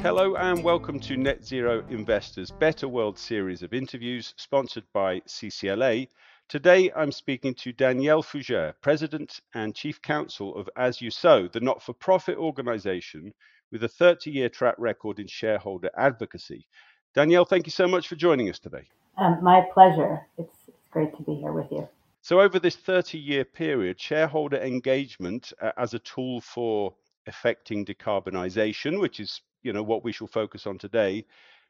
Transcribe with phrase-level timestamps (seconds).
[0.00, 6.08] Hello and welcome to Net Zero Investors Better World series of interviews sponsored by CCLA.
[6.48, 11.60] Today I'm speaking to Danielle Fugere, President and Chief Counsel of As You Sow, the
[11.60, 13.34] not for profit organization
[13.70, 16.66] with a 30 year track record in shareholder advocacy.
[17.14, 18.88] Danielle, thank you so much for joining us today.
[19.18, 20.26] Um, my pleasure.
[20.38, 21.88] It's, it's great to be here with you.
[22.22, 26.94] So, over this 30 year period, shareholder engagement uh, as a tool for
[27.26, 31.24] affecting decarbonisation, which is you know what we shall focus on today,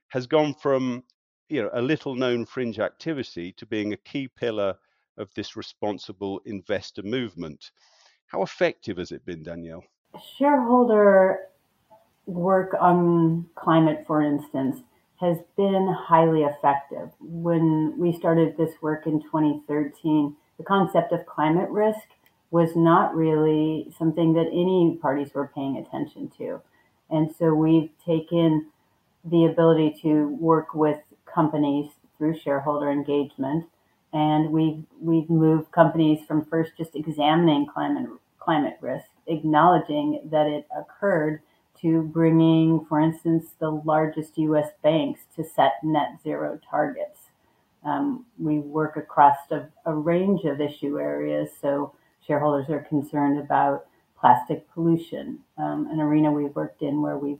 [0.08, 1.04] has gone from
[1.48, 4.76] you know a little known fringe activity to being a key pillar
[5.16, 7.70] of this responsible investor movement.
[8.26, 9.84] How effective has it been, Danielle?
[10.36, 11.40] Shareholder
[12.26, 14.80] work on climate, for instance,
[15.20, 17.10] has been highly effective.
[17.20, 22.06] When we started this work in 2013, the concept of climate risk
[22.50, 26.60] was not really something that any parties were paying attention to.
[27.10, 28.66] And so we've taken
[29.24, 30.98] the ability to work with
[31.32, 33.66] companies through shareholder engagement.
[34.12, 40.66] And we've, we've moved companies from first just examining climate, climate risk, acknowledging that it
[40.76, 41.40] occurred,
[41.80, 47.20] to bringing, for instance, the largest US banks to set net zero targets.
[47.84, 51.50] Um, we work across a, a range of issue areas.
[51.60, 51.94] So
[52.26, 53.86] shareholders are concerned about
[54.18, 57.38] plastic pollution, um, an arena we've worked in where we've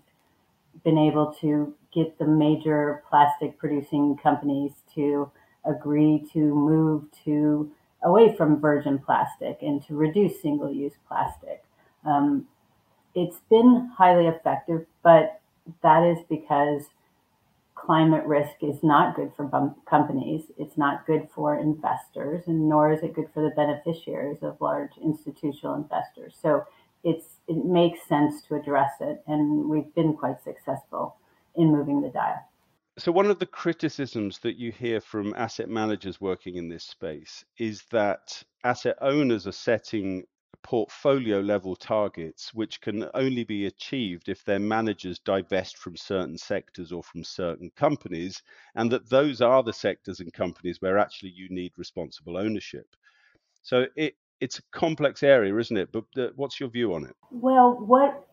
[0.85, 5.31] been able to get the major plastic producing companies to
[5.65, 7.71] agree to move to
[8.05, 11.65] away from virgin plastic and to reduce single use plastic.
[12.05, 12.47] Um,
[13.15, 15.41] it's been highly effective, but
[15.83, 16.85] that is because
[17.75, 20.45] climate risk is not good for companies.
[20.59, 24.93] It's not good for investors, and nor is it good for the beneficiaries of large
[25.03, 26.35] institutional investors.
[26.41, 26.65] So
[27.05, 31.17] it's it makes sense to address it, and we've been quite successful
[31.55, 32.45] in moving the dial.
[32.99, 37.45] So one of the criticisms that you hear from asset managers working in this space
[37.57, 40.25] is that asset owners are setting
[40.63, 46.93] portfolio level targets, which can only be achieved if their managers divest from certain sectors
[46.93, 48.43] or from certain companies,
[48.75, 52.87] and that those are the sectors and companies where actually you need responsible ownership.
[53.63, 55.91] So it, it's a complex area, isn't it?
[55.93, 56.05] But
[56.37, 57.17] what's your view on it?
[57.31, 58.27] Well, what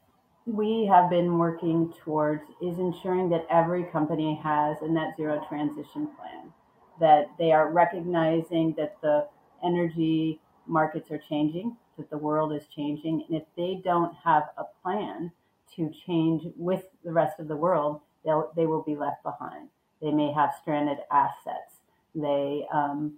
[0.46, 6.08] we have been working towards is ensuring that every company has a net zero transition
[6.16, 6.54] plan,
[7.00, 9.28] that they are recognizing that the
[9.64, 13.26] energy markets are changing, that the world is changing.
[13.28, 15.32] And if they don't have a plan
[15.76, 19.70] to change with the rest of the world, they'll, they will be left behind.
[20.02, 21.80] They may have stranded assets.
[22.14, 23.18] They um,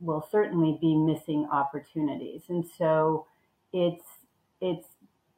[0.00, 2.42] will certainly be missing opportunities.
[2.48, 3.26] And so
[3.72, 4.04] it's,
[4.60, 4.86] it's,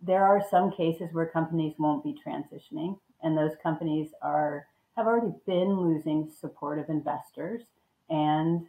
[0.03, 5.33] there are some cases where companies won't be transitioning, and those companies are have already
[5.47, 7.63] been losing support of investors
[8.11, 8.67] and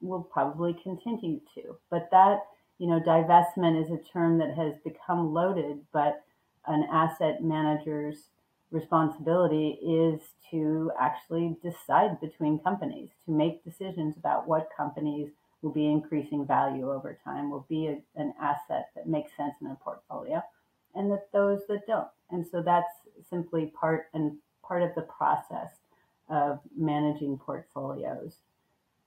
[0.00, 1.76] will probably continue to.
[1.90, 2.38] But that,
[2.78, 6.24] you know, divestment is a term that has become loaded, but
[6.66, 8.28] an asset manager's
[8.70, 15.30] responsibility is to actually decide between companies, to make decisions about what companies
[15.62, 19.66] will be increasing value over time, will be a, an asset that makes sense in
[19.68, 20.42] a portfolio,
[20.94, 22.08] and that those that don't.
[22.30, 22.92] And so that's
[23.28, 25.70] simply part and part of the process
[26.28, 28.34] of managing portfolios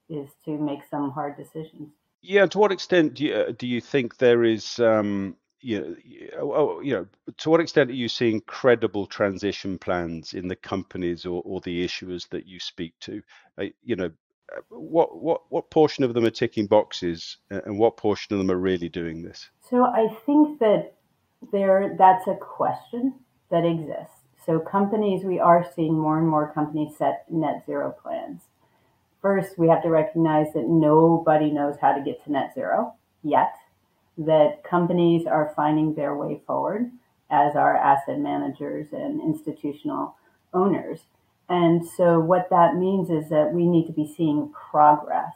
[0.10, 1.92] is to make some hard decisions.
[2.22, 5.96] Yeah, to what extent do you, uh, do you think there is, um, you know,
[6.40, 10.56] oh, oh, you know, to what extent are you seeing credible transition plans in the
[10.56, 13.22] companies or, or the issuers that you speak to?
[13.60, 14.12] Uh, you know,
[14.56, 18.40] uh, what what what portion of them are ticking boxes, uh, and what portion of
[18.40, 19.50] them are really doing this?
[19.70, 20.94] So I think that
[21.52, 23.14] there that's a question
[23.50, 24.16] that exists.
[24.46, 28.42] So companies, we are seeing more and more companies set net zero plans
[29.22, 32.94] first we have to recognize that nobody knows how to get to net zero
[33.24, 33.54] yet,
[34.18, 36.92] that companies are finding their way forward,
[37.30, 40.16] as are asset managers and institutional
[40.54, 41.02] owners.
[41.48, 45.34] And so what that means is that we need to be seeing progress.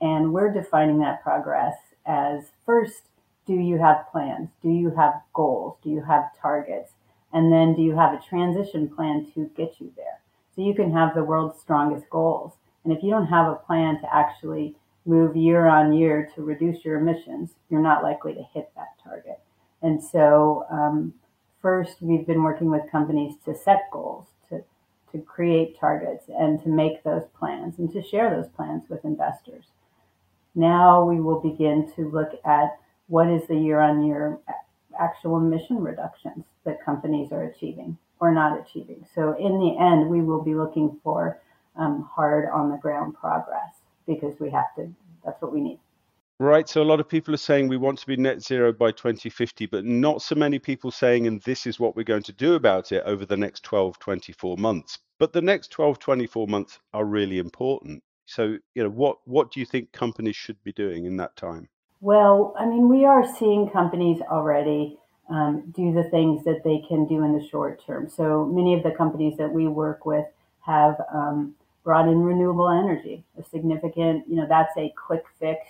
[0.00, 1.74] And we're defining that progress
[2.06, 3.02] as first,
[3.46, 4.50] do you have plans?
[4.62, 5.76] Do you have goals?
[5.82, 6.92] Do you have targets?
[7.32, 10.20] And then do you have a transition plan to get you there?
[10.54, 12.52] So you can have the world's strongest goals
[12.84, 14.76] and if you don't have a plan to actually
[15.06, 19.38] move year on year to reduce your emissions, you're not likely to hit that target.
[19.82, 21.14] And so, um,
[21.60, 24.62] first, we've been working with companies to set goals, to,
[25.12, 29.66] to create targets and to make those plans and to share those plans with investors.
[30.54, 32.78] Now we will begin to look at
[33.08, 34.38] what is the year on year
[34.98, 39.04] actual emission reductions that companies are achieving or not achieving.
[39.14, 41.40] So in the end, we will be looking for
[41.76, 43.74] um, hard on the ground progress
[44.06, 44.92] because we have to,
[45.24, 45.78] that's what we need.
[46.40, 46.68] Right.
[46.68, 49.66] So a lot of people are saying we want to be net zero by 2050,
[49.66, 52.90] but not so many people saying, and this is what we're going to do about
[52.90, 54.98] it over the next 12, 24 months.
[55.18, 58.02] But the next 12, 24 months are really important.
[58.26, 61.68] So, you know, what, what do you think companies should be doing in that time?
[62.00, 64.98] Well, I mean, we are seeing companies already
[65.30, 68.08] um, do the things that they can do in the short term.
[68.08, 70.26] So many of the companies that we work with
[70.66, 75.60] have um, brought in renewable energy, a significant, you know, that's a quick fix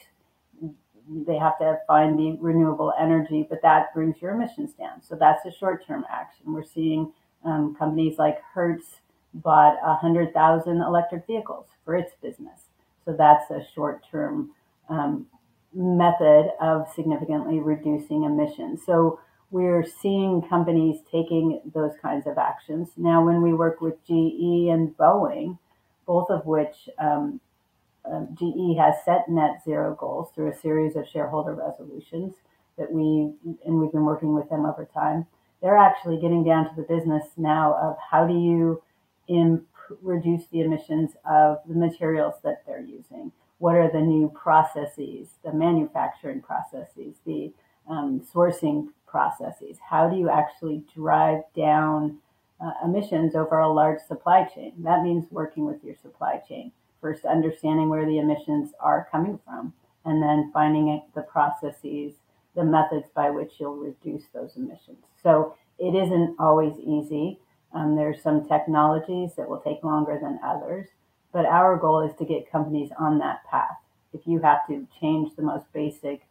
[1.09, 5.03] they have to find the renewable energy, but that brings your emissions down.
[5.03, 6.53] So that's a short term action.
[6.53, 7.13] We're seeing
[7.45, 9.01] um, companies like Hertz
[9.35, 12.61] bought 100,000 electric vehicles for its business.
[13.05, 14.53] So that's a short term
[14.89, 15.27] um,
[15.75, 18.81] method of significantly reducing emissions.
[18.87, 19.21] So
[19.51, 22.91] we're seeing companies taking those kinds of actions.
[22.97, 25.59] Now, when we work with GE and Boeing,
[26.07, 27.41] both of which um,
[28.05, 32.35] um, GE has set net zero goals through a series of shareholder resolutions
[32.77, 33.33] that we,
[33.65, 35.27] and we've been working with them over time.
[35.63, 38.83] They're actually getting down to the business now of how do you
[39.29, 39.67] imp-
[40.03, 43.33] reduce the emissions of the materials that they're using?
[43.59, 47.53] What are the new processes, the manufacturing processes, the
[47.89, 49.79] um, sourcing processes?
[49.89, 52.19] How do you actually drive down
[52.65, 54.73] uh, emissions over a large supply chain?
[54.79, 56.73] That means working with your supply chain
[57.05, 59.75] first understanding where the emissions are coming from,
[60.07, 62.15] and then finding the processes,
[62.57, 65.05] the methods by which you'll reduce those emissions.
[65.23, 67.39] So it isn't always easy.
[67.75, 70.87] Um, there's some technologies that will take longer than others,
[71.31, 73.77] but our goal is to get companies on that path.
[74.15, 76.23] If you have to change the most basic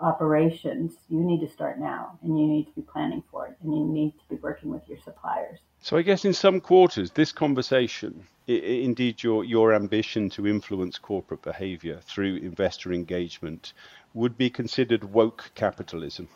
[0.00, 3.74] operations, you need to start now and you need to be planning for it and
[3.74, 5.58] you need to be working with your suppliers.
[5.80, 11.42] So I guess in some quarters, this conversation, indeed your, your ambition to influence corporate
[11.42, 13.72] behavior through investor engagement,
[14.14, 16.28] would be considered woke capitalism.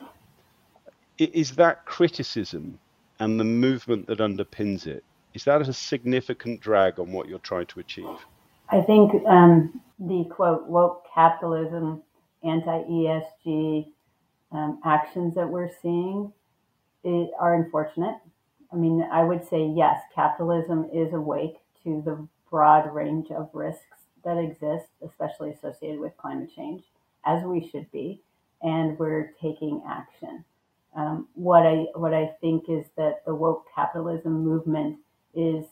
[1.19, 2.79] Is that criticism
[3.19, 5.05] and the movement that underpins it,
[5.35, 8.26] is that a significant drag on what you're trying to achieve?
[8.69, 12.03] I think um, the quote woke capitalism
[12.44, 13.87] anti ESG
[14.53, 16.33] um, actions that we're seeing
[17.05, 18.17] are unfortunate.
[18.73, 23.99] I mean, I would say yes, capitalism is awake to the broad range of risks
[24.25, 26.85] that exist, especially associated with climate change,
[27.27, 28.23] as we should be,
[28.62, 30.44] and we're taking action.
[30.94, 34.99] Um, what I what I think is that the woke capitalism movement
[35.35, 35.65] is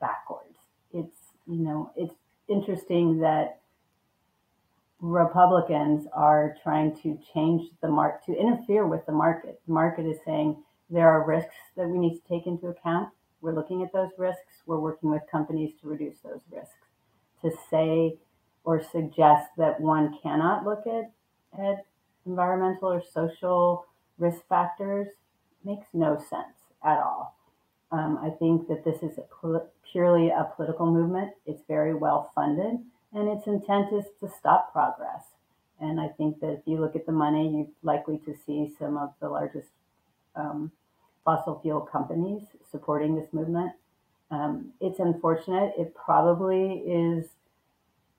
[0.00, 0.56] backwards.
[0.94, 2.14] It's you know it's
[2.48, 3.59] interesting that
[5.00, 9.60] Republicans are trying to change the market, to interfere with the market.
[9.66, 13.08] The market is saying there are risks that we need to take into account.
[13.40, 14.62] We're looking at those risks.
[14.66, 16.74] We're working with companies to reduce those risks.
[17.42, 18.18] To say
[18.64, 21.10] or suggest that one cannot look at,
[21.58, 21.86] at
[22.26, 23.86] environmental or social
[24.18, 25.08] risk factors
[25.64, 27.38] makes no sense at all.
[27.90, 31.32] Um, I think that this is a purely a political movement.
[31.46, 32.80] It's very well funded
[33.12, 35.24] and its intent is to stop progress.
[35.80, 38.96] And I think that if you look at the money, you're likely to see some
[38.96, 39.68] of the largest
[40.36, 40.70] um,
[41.24, 43.72] fossil fuel companies supporting this movement.
[44.30, 45.72] Um, it's unfortunate.
[45.78, 47.26] It probably is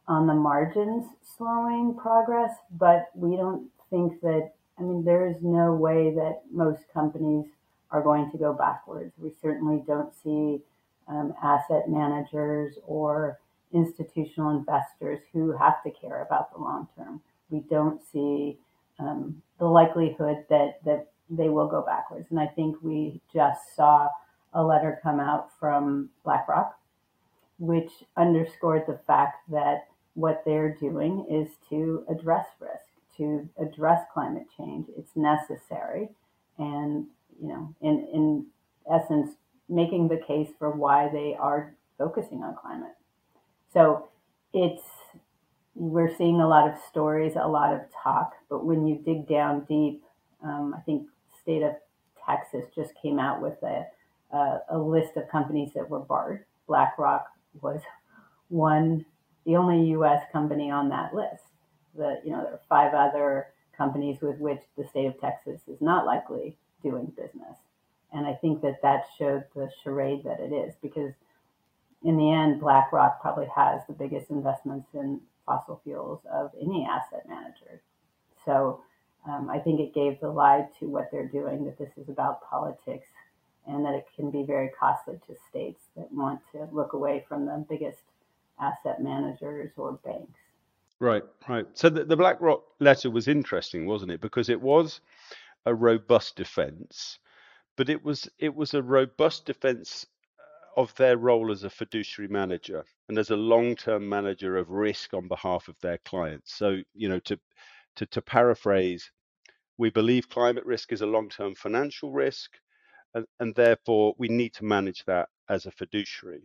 [0.07, 1.05] on the margins
[1.37, 6.81] slowing progress, but we don't think that, I mean, there is no way that most
[6.93, 7.45] companies
[7.91, 9.13] are going to go backwards.
[9.17, 10.61] We certainly don't see
[11.07, 13.39] um, asset managers or
[13.73, 17.21] institutional investors who have to care about the long term.
[17.49, 18.57] We don't see
[18.99, 22.27] um, the likelihood that, that they will go backwards.
[22.29, 24.07] And I think we just saw
[24.53, 26.77] a letter come out from BlackRock,
[27.59, 32.83] which underscored the fact that what they're doing is to address risk,
[33.17, 34.87] to address climate change.
[34.97, 36.09] It's necessary.
[36.57, 37.07] And,
[37.41, 38.45] you know, in, in
[38.91, 39.35] essence,
[39.69, 42.95] making the case for why they are focusing on climate.
[43.73, 44.09] So
[44.53, 44.83] it's,
[45.75, 49.65] we're seeing a lot of stories, a lot of talk, but when you dig down
[49.69, 50.03] deep,
[50.43, 51.07] um, I think
[51.41, 51.73] state of
[52.25, 53.85] Texas just came out with a,
[54.35, 56.45] a, a list of companies that were barred.
[56.67, 57.25] BlackRock
[57.61, 57.81] was
[58.49, 59.05] one,
[59.45, 60.21] the only U.S.
[60.31, 61.43] company on that list.
[61.95, 63.47] The, you know, there are five other
[63.77, 67.57] companies with which the state of Texas is not likely doing business.
[68.13, 71.13] And I think that that showed the charade that it is because
[72.03, 77.27] in the end, BlackRock probably has the biggest investments in fossil fuels of any asset
[77.27, 77.81] manager.
[78.45, 78.81] So
[79.27, 82.41] um, I think it gave the lie to what they're doing that this is about
[82.41, 83.07] politics
[83.67, 87.45] and that it can be very costly to states that want to look away from
[87.45, 87.99] the biggest
[88.59, 90.39] asset managers or banks.
[90.99, 91.65] Right, right.
[91.73, 94.21] So the, the BlackRock letter was interesting, wasn't it?
[94.21, 95.01] Because it was
[95.65, 97.19] a robust defense,
[97.75, 100.05] but it was it was a robust defense
[100.77, 105.27] of their role as a fiduciary manager and as a long-term manager of risk on
[105.27, 106.53] behalf of their clients.
[106.55, 107.39] So, you know, to
[107.97, 109.11] to, to paraphrase,
[109.77, 112.51] we believe climate risk is a long-term financial risk,
[113.13, 116.43] and, and therefore we need to manage that as a fiduciary.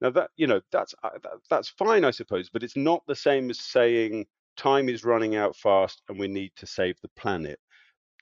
[0.00, 1.10] Now that you know that's uh,
[1.48, 5.56] that's fine, I suppose, but it's not the same as saying time is running out
[5.56, 7.58] fast and we need to save the planet.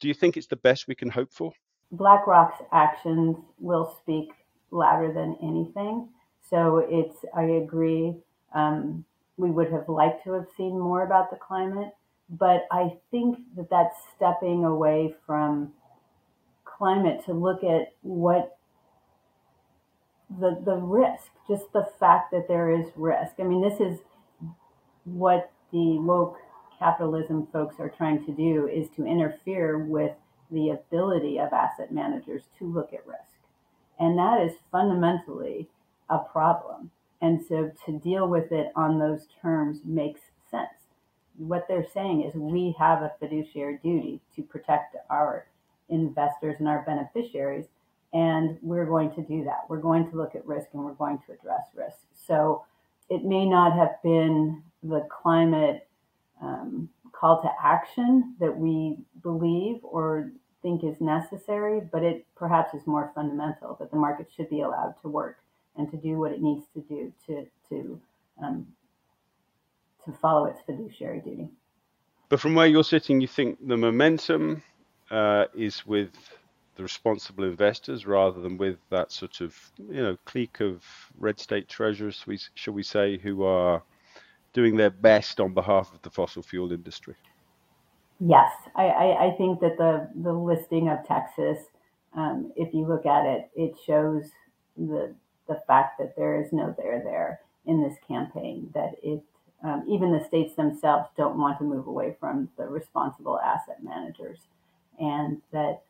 [0.00, 1.52] Do you think it's the best we can hope for?
[1.92, 4.30] BlackRock's actions will speak
[4.70, 6.08] louder than anything.
[6.48, 8.16] So it's I agree.
[8.54, 9.04] Um,
[9.36, 11.94] we would have liked to have seen more about the climate,
[12.28, 15.72] but I think that that's stepping away from
[16.64, 18.58] climate to look at what
[20.38, 23.34] the the risk, just the fact that there is risk.
[23.38, 23.98] I mean, this is
[25.04, 26.36] what the woke
[26.78, 30.12] capitalism folks are trying to do is to interfere with
[30.50, 33.39] the ability of asset managers to look at risk.
[34.00, 35.68] And that is fundamentally
[36.08, 36.90] a problem.
[37.20, 40.68] And so to deal with it on those terms makes sense.
[41.36, 45.46] What they're saying is we have a fiduciary duty to protect our
[45.88, 47.66] investors and our beneficiaries
[48.12, 49.66] and we're going to do that.
[49.68, 51.98] We're going to look at risk and we're going to address risk.
[52.26, 52.64] So
[53.08, 55.86] it may not have been the climate
[56.42, 62.86] um, call to action that we believe or think is necessary, but it perhaps is
[62.86, 65.38] more fundamental that the market should be allowed to work
[65.76, 68.00] and to do what it needs to do to to
[68.42, 68.66] um,
[70.04, 71.48] to follow its fiduciary duty.
[72.28, 74.62] But from where you're sitting, you think the momentum
[75.10, 76.10] uh, is with
[76.76, 80.84] the responsible investors rather than with that sort of you know clique of
[81.18, 82.24] red state treasurers,
[82.54, 83.82] shall we say, who are
[84.52, 87.14] doing their best on behalf of the fossil fuel industry.
[88.20, 91.58] Yes, I, I, I think that the the listing of Texas,
[92.14, 94.30] um, if you look at it, it shows
[94.76, 95.14] the
[95.48, 98.70] the fact that there is no there there in this campaign.
[98.74, 99.22] That it
[99.64, 104.40] um, even the states themselves don't want to move away from the responsible asset managers,
[105.00, 105.82] and that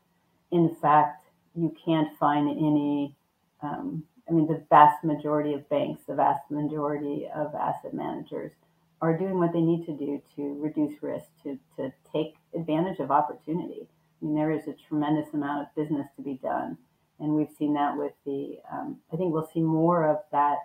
[0.51, 3.15] in fact, you can't find any,
[3.63, 8.53] um, I mean, the vast majority of banks, the vast majority of asset managers
[9.01, 13.11] are doing what they need to do to reduce risk, to, to take advantage of
[13.11, 13.89] opportunity.
[14.21, 16.77] I mean, there is a tremendous amount of business to be done.
[17.19, 20.59] And we've seen that with the, um, I think we'll see more of that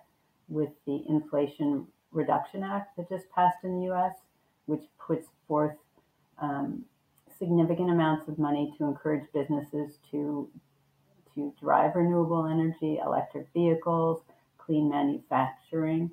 [0.48, 4.16] with the Inflation Reduction Act that just passed in the US,
[4.66, 5.76] which puts forth
[6.42, 6.84] um,
[7.38, 10.50] significant amounts of money to encourage businesses to
[11.36, 14.22] to drive renewable energy, electric vehicles,
[14.58, 16.10] clean manufacturing.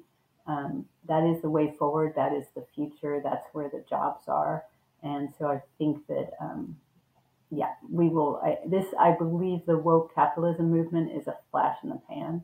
[0.47, 2.15] Um, that is the way forward.
[2.17, 3.21] That is the future.
[3.23, 4.65] That's where the jobs are.
[5.03, 6.77] And so I think that, um,
[7.51, 8.41] yeah, we will.
[8.43, 12.43] I, this, I believe, the woke capitalism movement is a flash in the pan.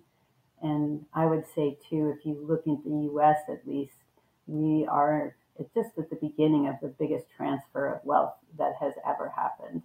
[0.61, 3.39] And I would say too, if you look at the U.S.
[3.49, 3.95] at least,
[4.47, 5.37] we are
[5.75, 9.83] just at the beginning of the biggest transfer of wealth that has ever happened.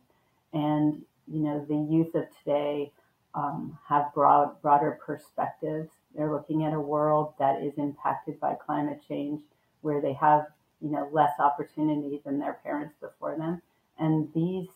[0.53, 2.91] And, you know, the youth of today
[3.33, 5.89] um, have broad, broader perspectives.
[6.15, 9.41] They're looking at a world that is impacted by climate change,
[9.81, 10.47] where they have,
[10.81, 13.61] you know, less opportunity than their parents before them.
[13.99, 14.67] And these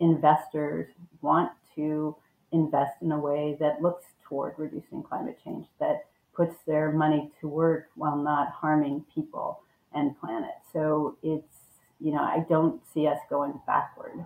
[0.00, 0.88] investors
[1.22, 2.16] want to
[2.52, 7.48] invest in a way that looks toward reducing climate change, that puts their money to
[7.48, 9.62] work while not harming people
[9.94, 10.50] and planet.
[10.72, 11.56] So it's,
[12.00, 14.24] you know, I don't see us going backward.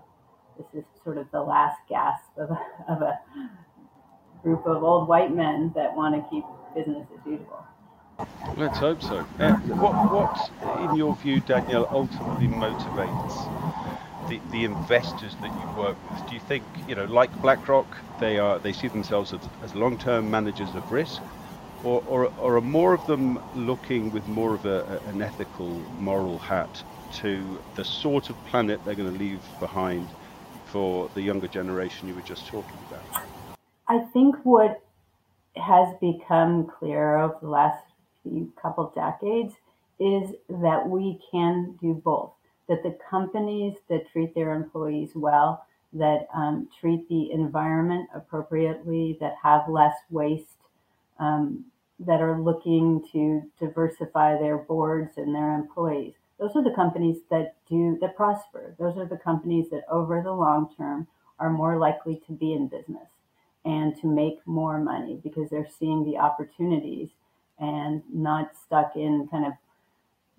[0.57, 3.21] This is sort of the last gasp of a, of a
[4.43, 7.65] group of old white men that want to keep business as usual.
[8.57, 9.27] Let's hope so.
[9.39, 15.97] Uh, what, what, in your view, Danielle, ultimately motivates the, the investors that you work
[16.11, 16.29] with?
[16.29, 17.87] Do you think, you know, like BlackRock,
[18.19, 21.23] they are they see themselves as, as long-term managers of risk,
[21.83, 26.39] or, or, or are more of them looking with more of a, an ethical, moral
[26.39, 26.83] hat
[27.15, 30.07] to the sort of planet they're going to leave behind
[30.67, 33.25] for the younger generation you were just talking about?
[33.89, 34.83] I think what
[35.61, 37.85] has become clear over the last
[38.23, 39.55] few couple decades
[39.99, 42.33] is that we can do both.
[42.69, 49.35] That the companies that treat their employees well, that um, treat the environment appropriately, that
[49.43, 50.47] have less waste,
[51.19, 51.65] um,
[51.99, 56.15] that are looking to diversify their boards and their employees.
[56.39, 58.75] Those are the companies that do that prosper.
[58.79, 61.07] Those are the companies that over the long term
[61.39, 63.09] are more likely to be in business
[63.71, 67.09] and to make more money because they're seeing the opportunities
[67.59, 69.53] and not stuck in kind of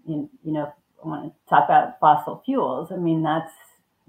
[0.08, 0.74] in, you know
[1.04, 2.92] I want to talk about fossil fuels.
[2.92, 3.54] I mean that's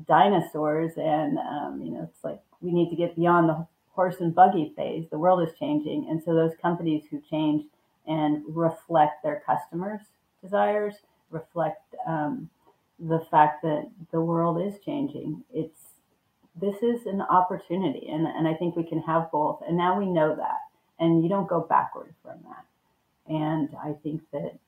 [0.07, 4.35] dinosaurs and um, you know it's like we need to get beyond the horse and
[4.35, 5.07] buggy phase.
[5.11, 6.07] The world is changing.
[6.09, 7.65] And so those companies who change
[8.07, 10.01] and reflect their customers'
[10.43, 10.95] desires,
[11.31, 12.51] reflect um,
[12.99, 15.45] the fact that the world is changing.
[15.53, 15.92] It's
[16.61, 19.63] this is an opportunity, and, and I think we can have both.
[19.67, 20.59] And now we know that,
[20.99, 22.65] and you don't go backward from that.
[23.33, 24.59] And I think that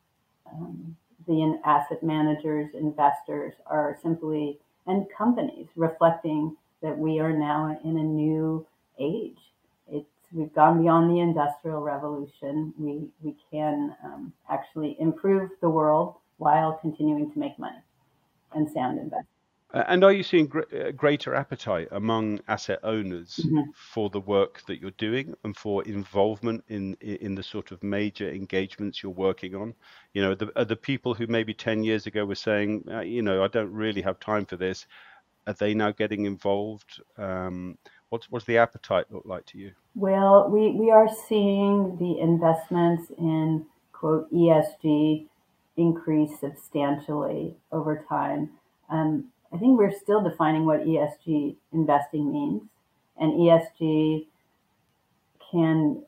[0.51, 7.99] um, the asset managers, investors are simply, and companies reflecting that we are now in
[7.99, 8.67] a new
[8.99, 9.39] age.
[9.91, 12.73] It's we've gone beyond the industrial revolution.
[12.79, 17.79] We we can um, actually improve the world while continuing to make money
[18.55, 19.34] and sound investment.
[19.75, 23.71] Uh, and are you seeing gr- uh, greater appetite among asset owners mm-hmm.
[23.75, 28.31] for the work that you're doing and for involvement in in the sort of major
[28.31, 29.75] engagements you're working on?
[30.13, 33.21] You know, the, are the people who maybe 10 years ago were saying, uh, you
[33.21, 34.87] know, I don't really have time for this,
[35.47, 37.03] are they now getting involved?
[37.19, 37.77] Um,
[38.15, 39.73] What's what's the appetite look like to you?
[39.97, 45.27] Well, we, we are seeing the investments in quote ESG
[45.77, 48.51] increase substantially over time.
[48.89, 52.63] Um, I think we're still defining what ESG investing means,
[53.19, 54.27] and ESG
[55.51, 56.03] can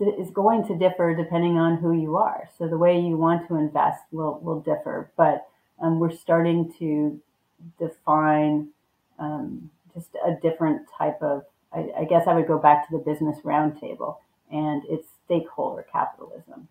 [0.00, 2.48] is going to differ depending on who you are.
[2.58, 5.46] So the way you want to invest will will differ, but
[5.80, 7.20] um, we're starting to
[7.78, 8.68] define
[9.18, 13.02] um, just a different type of, I, I guess I would go back to the
[13.02, 14.16] business roundtable
[14.50, 16.68] and it's stakeholder capitalism.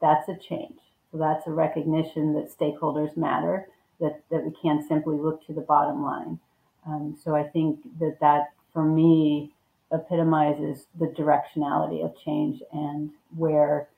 [0.00, 0.78] That's a change.
[1.12, 3.68] So that's a recognition that stakeholders matter,
[4.00, 6.38] that, that we can't simply look to the bottom line.
[6.86, 9.52] Um, so I think that that, for me,
[9.92, 13.88] epitomizes the directionality of change and where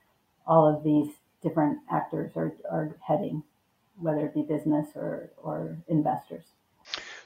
[0.47, 3.43] all of these different actors are, are heading,
[4.01, 6.45] whether it be business or, or investors.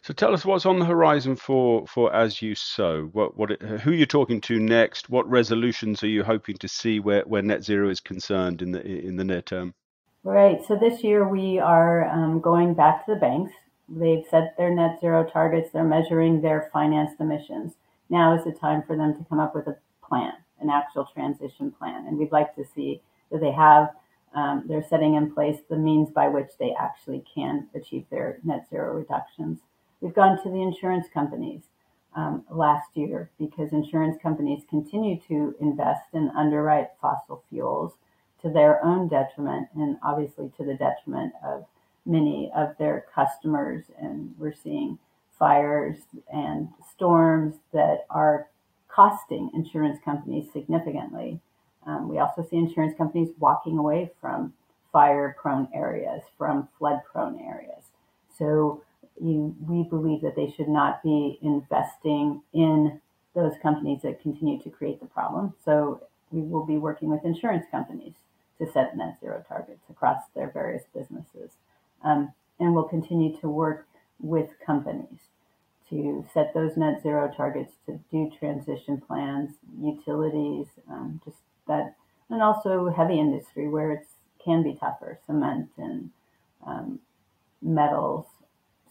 [0.03, 3.09] So tell us what's on the horizon for for as you sow.
[3.13, 5.09] What what who you're talking to next?
[5.09, 8.87] What resolutions are you hoping to see where, where net zero is concerned in the
[8.87, 9.75] in the near term?
[10.27, 10.59] Right.
[10.67, 13.53] So this year we are um, going back to the banks.
[13.89, 15.71] They've set their net zero targets.
[15.71, 17.75] They're measuring their financed emissions.
[18.11, 21.71] Now is the time for them to come up with a plan, an actual transition
[21.71, 23.91] plan, and we'd like to see that they have.
[24.35, 28.67] Um, they're setting in place the means by which they actually can achieve their net
[28.69, 29.61] zero reductions.
[30.01, 31.63] We've gone to the insurance companies
[32.17, 37.93] um, last year because insurance companies continue to invest and underwrite fossil fuels
[38.43, 41.65] to their own detriment and obviously to the detriment of
[42.05, 43.85] many of their customers.
[43.99, 44.99] And we're seeing
[45.39, 45.99] fires
[46.33, 48.49] and storms that are
[48.89, 51.41] costing insurance companies significantly.
[51.87, 54.55] Um, we also see insurance companies walking away from
[54.93, 57.85] fire prone areas, from flood prone areas.
[58.39, 58.83] So
[59.21, 63.01] you, we believe that they should not be investing in
[63.35, 65.53] those companies that continue to create the problem.
[65.65, 68.15] So we will be working with insurance companies
[68.59, 71.53] to set net zero targets across their various businesses.
[72.03, 73.87] Um, and we'll continue to work
[74.21, 75.19] with companies
[75.91, 81.37] to set those net zero targets, to do transition plans, utilities, um, just
[81.69, 81.95] that,
[82.31, 84.07] and also heavy industry where it
[84.43, 86.11] can be tougher, cement and
[86.67, 86.99] um,
[87.63, 88.27] metals,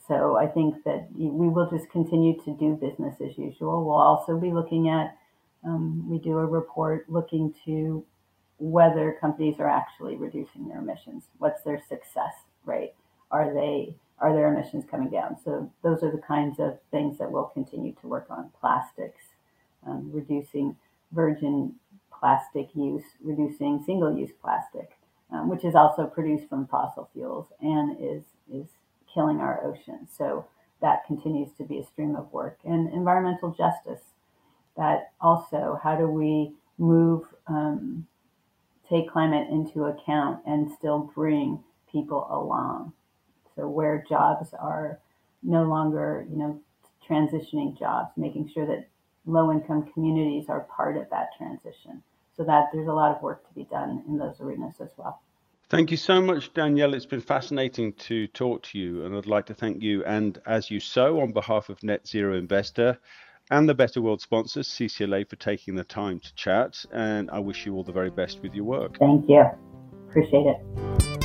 [0.08, 3.84] so I think that we will just continue to do business as usual.
[3.86, 5.18] We'll also be looking at,
[5.64, 8.06] um, we do a report looking to
[8.58, 11.26] whether companies are actually reducing their emissions.
[11.38, 12.34] What's their success
[12.66, 12.94] rate?
[13.32, 15.38] Are they are their emissions coming down?
[15.44, 18.50] So those are the kinds of things that we'll continue to work on.
[18.60, 19.24] Plastics,
[19.86, 20.78] um, reducing
[21.12, 21.76] virgin
[22.18, 24.92] plastic use, reducing single-use plastic,
[25.32, 28.68] um, which is also produced from fossil fuels and is is
[29.14, 30.10] killing our oceans.
[30.18, 30.46] So
[30.82, 32.60] that continues to be a stream of work.
[32.64, 34.02] And environmental justice,
[34.78, 38.06] that also, how do we move, um,
[38.90, 41.60] take climate into account and still bring
[41.92, 42.94] people along?
[43.56, 45.00] So where jobs are
[45.44, 46.60] no longer, you know,
[47.08, 48.88] transitioning jobs, making sure that
[49.26, 52.02] low income communities are part of that transition.
[52.36, 55.22] So that there's a lot of work to be done in those arenas as well.
[55.70, 56.94] Thank you so much, Danielle.
[56.94, 60.70] It's been fascinating to talk to you, and I'd like to thank you and As
[60.70, 63.00] You Sow on behalf of Net Zero Investor.
[63.52, 66.84] And the Better World sponsors, CCLA, for taking the time to chat.
[66.92, 68.98] And I wish you all the very best with your work.
[69.00, 69.46] Thank you.
[70.10, 71.25] Appreciate it.